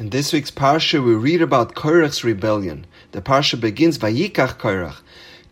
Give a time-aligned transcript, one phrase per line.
[0.00, 2.86] In this week's parsha, we read about Korach's rebellion.
[3.12, 5.02] The parsha begins Vayikach Korach.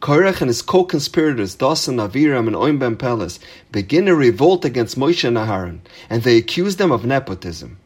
[0.01, 3.41] Korach and his co-conspirators, Dasan, Aviram, and Oim Ben Peles,
[3.71, 7.77] begin a revolt against Moshe and Aharon, and they accuse them of nepotism.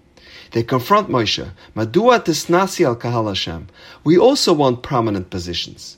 [0.53, 3.67] They confront Moshe, Madua tisnasi al kahal Hashem.
[4.04, 5.97] We also want prominent positions.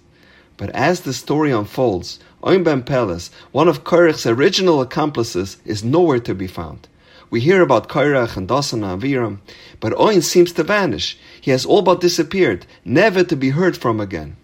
[0.56, 6.20] But as the story unfolds, Oim Ben Peles, one of Korach's original accomplices, is nowhere
[6.20, 6.88] to be found.
[7.30, 9.38] We hear about Kairach and Dasan and Aviram,
[9.80, 11.18] but Oin seems to vanish.
[11.40, 14.36] He has all but disappeared, never to be heard from again.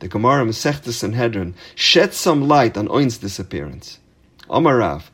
[0.00, 3.98] The Gemara Masechtas Sanhedrin sheds some light on Oin's disappearance.
[4.48, 5.04] Amarav,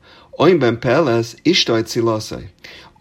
[0.40, 2.48] Oin ben Peles, Ishto Etzilosei.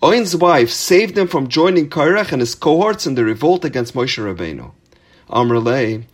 [0.02, 4.18] Oin's wife saved him from joining Kairach and his cohorts in the revolt against Moshe
[4.18, 4.72] Rabbeinu.
[5.30, 6.06] Amrlei,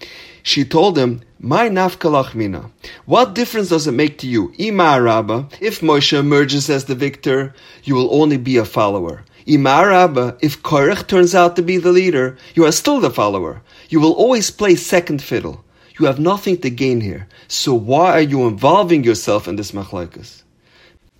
[0.42, 2.72] she told him, My nafkalach mina.
[3.06, 4.52] What difference does it make to you?
[4.58, 9.24] Ima Rabba, if Moshe emerges as the victor, you will only be a follower.
[9.46, 13.62] Ima Rabba, if Korach turns out to be the leader, you are still the follower.
[13.90, 15.64] You will always play second fiddle.
[16.00, 17.28] You have nothing to gain here.
[17.48, 20.42] So why are you involving yourself in this machlaikas?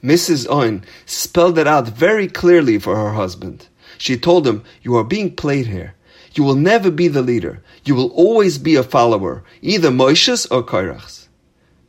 [0.04, 0.48] Mrs.
[0.50, 3.68] Oin spelled it out very clearly for her husband.
[4.00, 5.94] She told him, You are being played here.
[6.36, 7.64] You will never be the leader.
[7.86, 11.30] You will always be a follower, either Moshe's or Kairach's.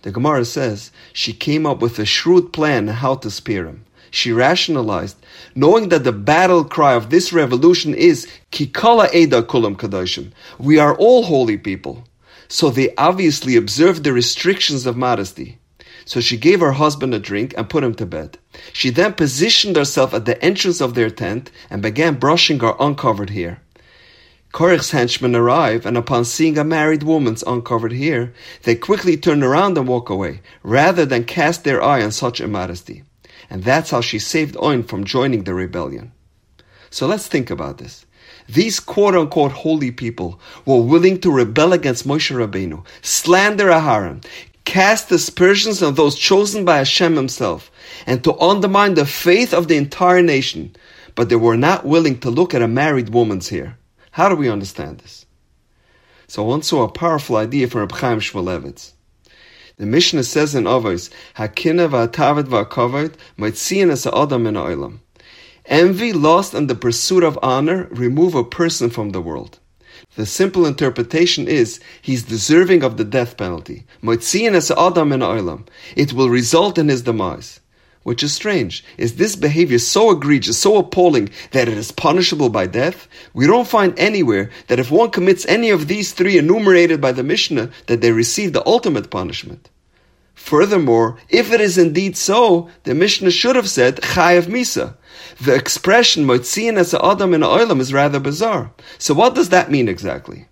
[0.03, 3.85] The Gemara says she came up with a shrewd plan how to spear him.
[4.13, 5.17] She rationalized,
[5.57, 10.31] knowing that the battle cry of this revolution is Kikala Eda Kulam Kadoshim.
[10.59, 12.05] We are all holy people.
[12.47, 15.59] So they obviously observed the restrictions of modesty.
[16.05, 18.39] So she gave her husband a drink and put him to bed.
[18.73, 23.31] She then positioned herself at the entrance of their tent and began brushing her uncovered
[23.31, 23.61] hair.
[24.53, 29.77] Korach's henchmen arrive, and upon seeing a married woman's uncovered hair, they quickly turn around
[29.77, 33.03] and walk away, rather than cast their eye on such immodesty.
[33.51, 36.13] And that's how she saved Oin from joining the rebellion.
[36.91, 38.07] So let's think about this.
[38.49, 44.25] These quote-unquote holy people were willing to rebel against Moshe Rabbeinu, slander Aharon,
[44.65, 47.71] cast aspersions on those chosen by Hashem himself,
[48.06, 50.75] and to undermine the faith of the entire nation,
[51.15, 53.79] but they were not willing to look at a married woman's hair.
[54.16, 55.27] How do we understand this?
[56.27, 58.93] So once saw a powerful idea from Reb Chaim Shmulevitz.
[59.77, 63.59] The Mishnah says in Avos, Hakina v'atavet v'akavod might
[63.91, 65.00] as adam in oilam.
[65.66, 69.59] Envy, lust, and the pursuit of honor remove a person from the world.
[70.15, 73.84] The simple interpretation is he's deserving of the death penalty.
[74.03, 75.69] as adam in oilam.
[75.94, 77.60] It will result in his demise
[78.06, 78.84] which is strange.
[78.97, 83.09] Is this behavior so egregious, so appalling, that it is punishable by death?
[83.34, 87.25] We don't find anywhere that if one commits any of these three enumerated by the
[87.25, 89.71] Mishnah, that they receive the ultimate punishment.
[90.37, 94.94] Furthermore, if it is indeed so, the Mishnah should have said Chayav Misa.
[95.41, 98.71] The expression Moitzian as Adam in Oilam is rather bizarre.
[98.99, 100.47] So what does that mean exactly?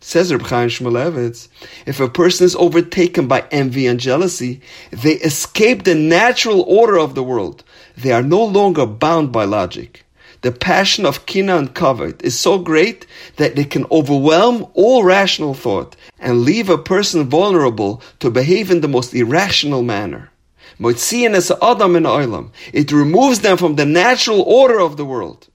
[0.00, 1.48] Says Reb Chaim Shmulevitz,
[1.84, 4.60] if a person is overtaken by envy and jealousy,
[4.92, 7.64] they escape the natural order of the world.
[7.96, 10.04] They are no longer bound by logic.
[10.42, 13.06] The passion of kina and covet is so great
[13.36, 18.80] that it can overwhelm all rational thought and leave a person vulnerable to behave in
[18.80, 20.30] the most irrational manner.
[20.78, 25.48] It removes them from the natural order of the world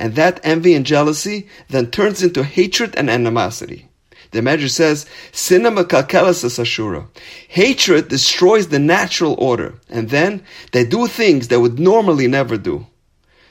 [0.00, 3.86] and that envy and jealousy then turns into hatred and animosity.
[4.30, 7.06] The Medrash says, Sinama kalkelas ashura.
[7.48, 12.86] Hatred destroys the natural order, and then they do things they would normally never do.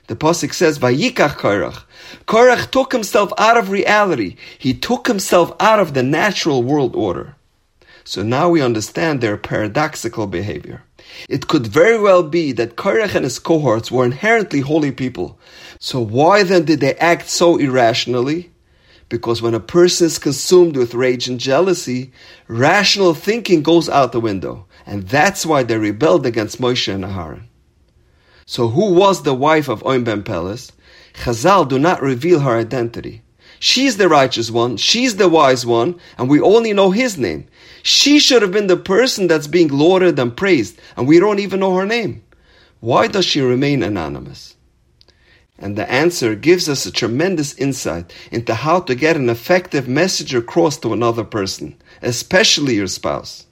[0.08, 1.84] The pasuk says, "Vayikach Korach."
[2.26, 4.36] Korach took himself out of reality.
[4.58, 7.36] He took himself out of the natural world order.
[8.04, 10.82] So now we understand their paradoxical behavior.
[11.28, 15.38] It could very well be that Korach and his cohorts were inherently holy people.
[15.82, 18.52] So why then did they act so irrationally?
[19.08, 22.12] Because when a person is consumed with rage and jealousy,
[22.50, 24.66] rational thinking goes out the window.
[24.86, 27.44] And that's why they rebelled against Moshe and Aharon.
[28.46, 30.74] So who was the wife of Oim ben Peles?
[31.14, 33.22] Chazal do not reveal her identity.
[33.60, 37.48] She's the righteous one, she's the wise one, and we only know his name.
[37.84, 41.60] She should have been the person that's being lauded and praised, and we don't even
[41.62, 42.24] know her name.
[42.80, 44.56] Why does she remain anonymous?
[45.62, 50.34] And the answer gives us a tremendous insight into how to get an effective message
[50.34, 53.46] across to another person, especially your spouse.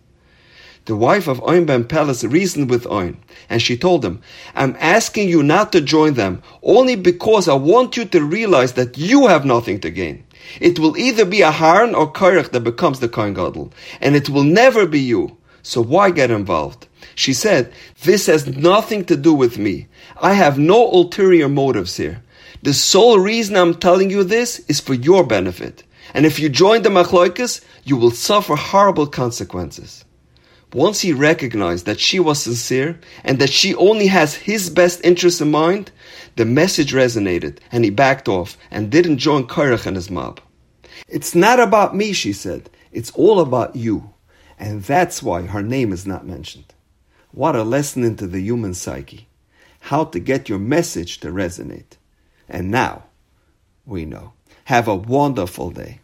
[0.86, 3.18] The wife of Oin ben Peles reasoned with Oin,
[3.50, 4.22] and she told him,
[4.56, 8.98] I'm asking you not to join them only because I want you to realize that
[8.98, 10.24] you have nothing to gain.
[10.62, 14.30] It will either be a Aharon or Korach that becomes the Kohen Gadol, and it
[14.30, 15.36] will never be you.
[15.62, 16.87] So why get involved?
[17.18, 17.74] She said,
[18.04, 19.88] This has nothing to do with me.
[20.22, 22.22] I have no ulterior motives here.
[22.62, 25.84] The sole reason I'm telling you this is for your benefit.
[26.14, 30.06] And if you join the machloikas, you will suffer horrible consequences.
[30.74, 35.42] Once he recognized that she was sincere and that she only has his best interest
[35.42, 35.92] in mind,
[36.36, 40.40] the message resonated and he backed off and didn't join Korach and his mob.
[41.08, 42.70] It's not about me, she said.
[42.92, 44.14] It's all about you.
[44.60, 46.76] And that's why her name is not mentioned.
[47.38, 49.28] What a lesson into the human psyche.
[49.80, 51.98] How to get your message to resonate.
[52.50, 53.04] And now
[53.86, 54.34] we know.
[54.64, 56.00] Have a wonderful day.